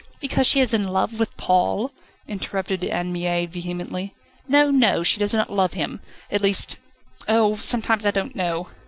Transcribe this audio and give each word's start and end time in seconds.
"Because 0.19 0.47
she 0.47 0.61
is 0.61 0.73
in 0.73 0.87
love 0.87 1.19
with 1.19 1.37
Paul?" 1.37 1.91
interrupted 2.27 2.83
Anne 2.83 3.13
Mie 3.13 3.45
vehemently. 3.45 4.15
"No, 4.47 4.71
no; 4.71 5.03
she 5.03 5.19
does 5.19 5.31
not 5.31 5.51
love 5.51 5.73
him 5.73 6.01
at 6.31 6.41
least 6.41 6.77
Oh! 7.27 7.55
sometimes 7.57 8.07
I 8.07 8.09
don't 8.09 8.35
know. 8.35 8.69